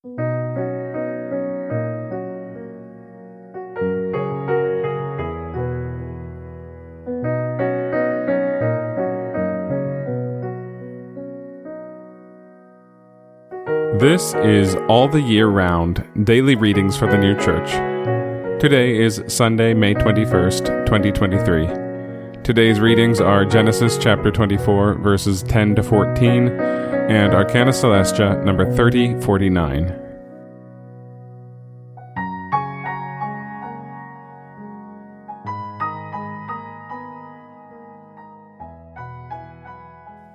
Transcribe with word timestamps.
This 0.00 0.12
is 14.44 14.76
All 14.88 15.08
the 15.08 15.20
Year 15.20 15.48
Round 15.48 16.08
Daily 16.24 16.54
Readings 16.54 16.96
for 16.96 17.08
the 17.08 17.18
New 17.18 17.34
Church. 17.40 17.68
Today 18.60 18.96
is 19.00 19.24
Sunday, 19.26 19.74
May 19.74 19.94
21st, 19.94 20.86
2023. 20.86 22.42
Today's 22.44 22.78
readings 22.78 23.20
are 23.20 23.44
Genesis 23.44 23.98
chapter 23.98 24.30
24, 24.30 24.94
verses 24.94 25.42
10 25.42 25.74
to 25.74 25.82
14, 25.82 26.87
and 27.08 27.32
Arcana 27.32 27.72
Coelestia 27.72 28.44
number 28.44 28.66
3049. 28.66 30.04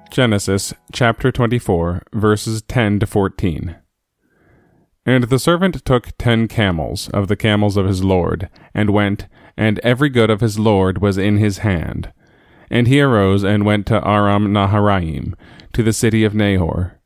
Genesis 0.09 0.73
chapter 0.91 1.31
24, 1.31 2.03
verses 2.11 2.63
10 2.63 2.99
to 2.99 3.05
14. 3.05 3.75
And 5.05 5.23
the 5.25 5.39
servant 5.39 5.85
took 5.85 6.17
ten 6.17 6.47
camels 6.47 7.07
of 7.09 7.27
the 7.27 7.35
camels 7.35 7.77
of 7.77 7.85
his 7.85 8.03
lord, 8.03 8.49
and 8.73 8.89
went, 8.89 9.27
and 9.55 9.79
every 9.79 10.09
good 10.09 10.31
of 10.31 10.41
his 10.41 10.57
lord 10.57 11.01
was 11.01 11.19
in 11.19 11.37
his 11.37 11.59
hand. 11.59 12.11
And 12.71 12.87
he 12.87 13.01
arose 13.01 13.43
and 13.43 13.65
went 13.65 13.85
to 13.87 14.07
Aram 14.07 14.53
Naharaim, 14.53 15.35
to 15.73 15.83
the 15.83 15.93
city 15.93 16.23
of 16.23 16.33
Nahor. 16.33 16.99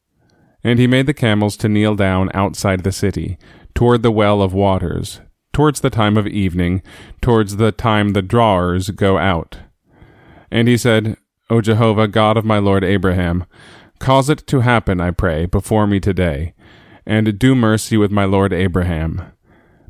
And 0.63 0.79
he 0.79 0.87
made 0.87 1.05
the 1.05 1.13
camels 1.13 1.57
to 1.57 1.69
kneel 1.69 1.95
down 1.95 2.29
outside 2.33 2.83
the 2.83 2.91
city, 2.91 3.37
toward 3.73 4.03
the 4.03 4.11
well 4.11 4.41
of 4.41 4.53
waters, 4.53 5.21
towards 5.53 5.81
the 5.81 5.89
time 5.89 6.17
of 6.17 6.27
evening, 6.27 6.81
towards 7.21 7.57
the 7.57 7.71
time 7.71 8.09
the 8.09 8.21
drawers 8.21 8.89
go 8.91 9.17
out. 9.17 9.59
And 10.51 10.67
he 10.67 10.77
said, 10.77 11.17
O 11.49 11.61
Jehovah, 11.61 12.07
God 12.07 12.37
of 12.37 12.45
my 12.45 12.59
Lord 12.59 12.83
Abraham, 12.83 13.45
cause 13.99 14.29
it 14.29 14.45
to 14.47 14.59
happen, 14.59 14.99
I 14.99 15.11
pray, 15.11 15.45
before 15.45 15.87
me 15.87 15.99
today, 15.99 16.53
and 17.05 17.39
do 17.39 17.55
mercy 17.55 17.97
with 17.97 18.11
my 18.11 18.25
Lord 18.25 18.51
Abraham. 18.51 19.31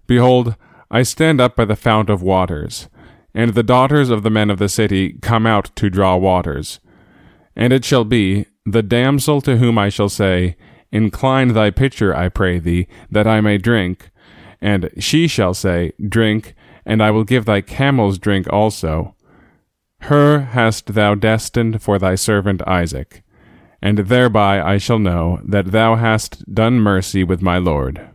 Behold, 0.05 0.55
I 0.89 1.03
stand 1.03 1.41
up 1.41 1.55
by 1.55 1.65
the 1.65 1.75
fount 1.75 2.09
of 2.09 2.21
waters, 2.21 2.87
and 3.33 3.53
the 3.53 3.63
daughters 3.63 4.09
of 4.09 4.23
the 4.23 4.29
men 4.29 4.49
of 4.49 4.59
the 4.59 4.69
city 4.69 5.13
come 5.21 5.45
out 5.45 5.75
to 5.75 5.89
draw 5.89 6.15
waters. 6.15 6.79
And 7.55 7.73
it 7.73 7.83
shall 7.83 8.05
be, 8.05 8.45
the 8.71 8.83
damsel 8.83 9.41
to 9.41 9.57
whom 9.57 9.77
I 9.77 9.89
shall 9.89 10.09
say, 10.09 10.55
Incline 10.91 11.49
thy 11.53 11.71
pitcher, 11.71 12.15
I 12.15 12.29
pray 12.29 12.59
thee, 12.59 12.87
that 13.11 13.27
I 13.27 13.41
may 13.41 13.57
drink, 13.57 14.09
and 14.61 14.89
she 14.99 15.27
shall 15.27 15.53
say, 15.53 15.91
Drink, 16.07 16.53
and 16.85 17.01
I 17.01 17.11
will 17.11 17.23
give 17.23 17.45
thy 17.45 17.61
camels 17.61 18.17
drink 18.17 18.51
also 18.51 19.15
her 20.01 20.39
hast 20.39 20.93
thou 20.93 21.15
destined 21.15 21.81
for 21.81 21.99
thy 21.99 22.15
servant 22.15 22.61
Isaac, 22.67 23.23
and 23.81 23.99
thereby 23.99 24.61
I 24.61 24.77
shall 24.77 24.99
know 24.99 25.39
that 25.43 25.71
thou 25.71 25.95
hast 25.95 26.53
done 26.53 26.79
mercy 26.79 27.23
with 27.23 27.41
my 27.41 27.57
Lord. 27.57 28.09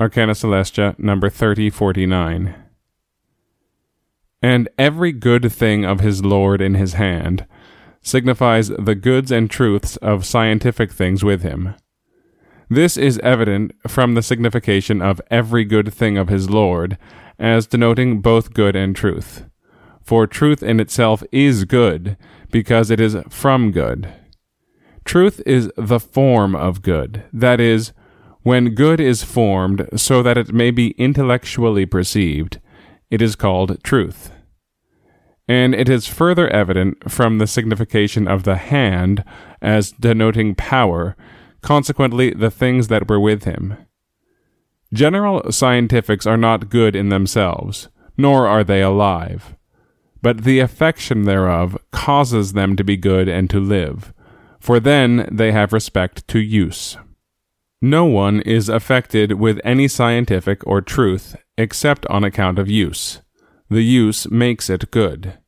Arcana 0.00 0.32
Coelestia, 0.32 0.98
number 0.98 1.28
3049. 1.28 2.54
And 4.42 4.68
every 4.78 5.12
good 5.12 5.52
thing 5.52 5.84
of 5.84 6.00
his 6.00 6.24
Lord 6.24 6.60
in 6.60 6.74
his 6.74 6.94
hand 6.94 7.46
signifies 8.02 8.68
the 8.68 8.94
goods 8.94 9.30
and 9.30 9.50
truths 9.50 9.96
of 9.98 10.24
scientific 10.24 10.92
things 10.92 11.22
with 11.22 11.42
him. 11.42 11.74
This 12.68 12.96
is 12.96 13.18
evident 13.18 13.72
from 13.88 14.14
the 14.14 14.22
signification 14.22 15.02
of 15.02 15.20
every 15.30 15.64
good 15.64 15.92
thing 15.92 16.16
of 16.16 16.28
his 16.28 16.48
Lord 16.48 16.96
as 17.38 17.66
denoting 17.66 18.20
both 18.20 18.54
good 18.54 18.76
and 18.76 18.94
truth. 18.94 19.44
For 20.02 20.26
truth 20.26 20.62
in 20.62 20.80
itself 20.80 21.22
is 21.30 21.64
good, 21.64 22.16
because 22.50 22.90
it 22.90 23.00
is 23.00 23.16
from 23.28 23.70
good. 23.72 24.12
Truth 25.04 25.42
is 25.46 25.70
the 25.76 26.00
form 26.00 26.54
of 26.54 26.82
good, 26.82 27.24
that 27.32 27.60
is, 27.60 27.92
when 28.42 28.74
good 28.74 29.00
is 29.00 29.22
formed 29.22 29.88
so 29.96 30.22
that 30.22 30.38
it 30.38 30.52
may 30.52 30.70
be 30.70 30.90
intellectually 30.92 31.86
perceived, 31.86 32.60
it 33.10 33.20
is 33.20 33.36
called 33.36 33.82
truth. 33.82 34.30
And 35.48 35.74
it 35.74 35.88
is 35.88 36.06
further 36.06 36.48
evident 36.48 37.10
from 37.10 37.38
the 37.38 37.46
signification 37.46 38.28
of 38.28 38.44
the 38.44 38.56
hand 38.56 39.24
as 39.60 39.90
denoting 39.90 40.54
power, 40.54 41.16
consequently, 41.60 42.32
the 42.32 42.50
things 42.50 42.88
that 42.88 43.08
were 43.08 43.18
with 43.18 43.44
him. 43.44 43.76
General 44.92 45.50
scientifics 45.50 46.26
are 46.26 46.36
not 46.36 46.70
good 46.70 46.94
in 46.94 47.08
themselves, 47.08 47.88
nor 48.16 48.46
are 48.46 48.62
they 48.62 48.80
alive. 48.80 49.56
But 50.22 50.44
the 50.44 50.60
affection 50.60 51.22
thereof 51.22 51.76
causes 51.92 52.52
them 52.52 52.76
to 52.76 52.84
be 52.84 52.96
good 52.96 53.28
and 53.28 53.50
to 53.50 53.58
live, 53.58 54.12
for 54.60 54.78
then 54.78 55.28
they 55.32 55.52
have 55.52 55.72
respect 55.72 56.28
to 56.28 56.38
use. 56.38 56.96
No 57.82 58.04
one 58.04 58.40
is 58.42 58.68
affected 58.68 59.32
with 59.32 59.58
any 59.64 59.88
scientific 59.88 60.66
or 60.66 60.82
truth 60.82 61.34
except 61.56 62.04
on 62.06 62.24
account 62.24 62.58
of 62.58 62.68
use. 62.68 63.22
The 63.70 63.82
use 63.82 64.30
makes 64.30 64.68
it 64.68 64.90
good. 64.90 65.38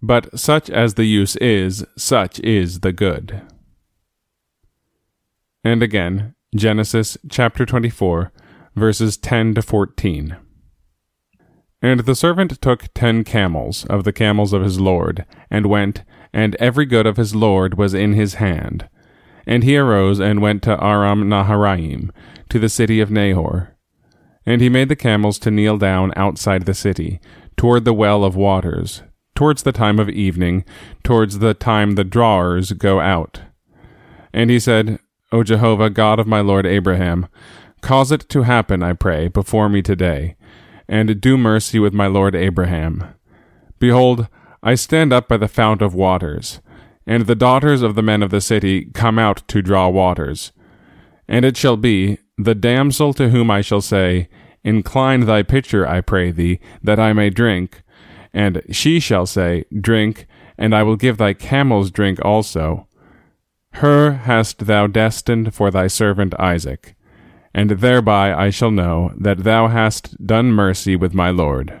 But 0.00 0.38
such 0.38 0.70
as 0.70 0.94
the 0.94 1.06
use 1.06 1.34
is, 1.36 1.84
such 1.96 2.38
is 2.40 2.80
the 2.80 2.92
good. 2.92 3.42
And 5.64 5.82
again, 5.82 6.34
Genesis 6.54 7.18
chapter 7.28 7.66
24, 7.66 8.32
verses 8.76 9.16
10 9.16 9.54
to 9.54 9.62
14. 9.62 10.36
And 11.82 12.00
the 12.00 12.14
servant 12.14 12.60
took 12.62 12.92
ten 12.94 13.24
camels 13.24 13.84
of 13.86 14.04
the 14.04 14.12
camels 14.12 14.52
of 14.52 14.62
his 14.62 14.78
lord, 14.78 15.26
and 15.50 15.66
went, 15.66 16.04
and 16.32 16.54
every 16.56 16.86
good 16.86 17.06
of 17.06 17.16
his 17.16 17.34
lord 17.34 17.76
was 17.76 17.94
in 17.94 18.12
his 18.12 18.34
hand. 18.34 18.88
And 19.46 19.62
he 19.62 19.76
arose 19.76 20.18
and 20.18 20.42
went 20.42 20.62
to 20.64 20.82
Aram 20.82 21.28
Naharaim, 21.28 22.10
to 22.48 22.58
the 22.58 22.68
city 22.68 23.00
of 23.00 23.10
Nahor. 23.10 23.76
And 24.44 24.60
he 24.60 24.68
made 24.68 24.88
the 24.88 24.96
camels 24.96 25.38
to 25.40 25.50
kneel 25.50 25.78
down 25.78 26.12
outside 26.16 26.66
the 26.66 26.74
city, 26.74 27.20
toward 27.56 27.84
the 27.84 27.94
well 27.94 28.24
of 28.24 28.36
waters, 28.36 29.02
towards 29.34 29.62
the 29.62 29.72
time 29.72 29.98
of 29.98 30.08
evening, 30.08 30.64
towards 31.04 31.38
the 31.38 31.54
time 31.54 31.92
the 31.92 32.04
drawers 32.04 32.72
go 32.72 33.00
out. 33.00 33.42
And 34.32 34.50
he 34.50 34.58
said, 34.58 34.98
O 35.32 35.42
Jehovah, 35.42 35.90
God 35.90 36.18
of 36.18 36.26
my 36.26 36.40
lord 36.40 36.66
Abraham, 36.66 37.28
Cause 37.80 38.10
it 38.10 38.28
to 38.30 38.42
happen, 38.42 38.82
I 38.82 38.94
pray, 38.94 39.28
before 39.28 39.68
me 39.68 39.82
today, 39.82 40.36
and 40.88 41.20
do 41.20 41.38
mercy 41.38 41.78
with 41.78 41.92
my 41.92 42.06
lord 42.06 42.34
Abraham. 42.34 43.14
Behold, 43.78 44.28
I 44.62 44.74
stand 44.74 45.12
up 45.12 45.28
by 45.28 45.36
the 45.36 45.48
fount 45.48 45.82
of 45.82 45.94
waters, 45.94 46.60
and 47.06 47.26
the 47.26 47.34
daughters 47.34 47.82
of 47.82 47.94
the 47.94 48.02
men 48.02 48.22
of 48.22 48.30
the 48.30 48.40
city 48.40 48.86
come 48.86 49.18
out 49.18 49.46
to 49.48 49.62
draw 49.62 49.88
waters. 49.88 50.52
And 51.28 51.44
it 51.44 51.56
shall 51.56 51.76
be, 51.76 52.18
the 52.36 52.54
damsel 52.54 53.12
to 53.14 53.30
whom 53.30 53.50
I 53.50 53.60
shall 53.60 53.80
say, 53.80 54.28
Incline 54.64 55.20
thy 55.20 55.42
pitcher, 55.42 55.86
I 55.86 56.00
pray 56.00 56.30
thee, 56.30 56.58
that 56.82 56.98
I 56.98 57.12
may 57.12 57.30
drink, 57.30 57.82
and 58.34 58.62
she 58.70 58.98
shall 58.98 59.26
say, 59.26 59.64
Drink, 59.80 60.26
and 60.58 60.74
I 60.74 60.82
will 60.82 60.96
give 60.96 61.18
thy 61.18 61.32
camels 61.32 61.90
drink 61.90 62.18
also. 62.24 62.88
Her 63.74 64.12
hast 64.12 64.66
thou 64.66 64.86
destined 64.86 65.54
for 65.54 65.70
thy 65.70 65.86
servant 65.86 66.34
Isaac 66.40 66.96
and 67.56 67.70
thereby 67.70 68.34
I 68.34 68.50
shall 68.50 68.70
know 68.70 69.12
that 69.16 69.44
thou 69.44 69.68
hast 69.68 70.24
done 70.24 70.52
mercy 70.52 70.94
with 70.94 71.14
my 71.14 71.30
Lord. 71.30 71.80